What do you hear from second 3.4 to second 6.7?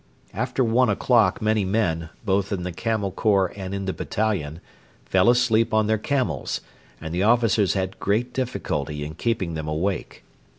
and in the battalion, fell asleep on their camels,